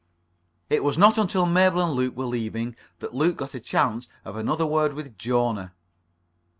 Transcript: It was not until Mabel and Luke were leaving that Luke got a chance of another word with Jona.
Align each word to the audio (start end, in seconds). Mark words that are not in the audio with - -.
It 0.67 0.83
was 0.83 0.97
not 0.97 1.19
until 1.19 1.45
Mabel 1.45 1.79
and 1.83 1.93
Luke 1.93 2.17
were 2.17 2.25
leaving 2.25 2.75
that 2.97 3.13
Luke 3.13 3.37
got 3.37 3.53
a 3.53 3.59
chance 3.59 4.07
of 4.25 4.35
another 4.35 4.65
word 4.65 4.93
with 4.95 5.15
Jona. 5.15 5.73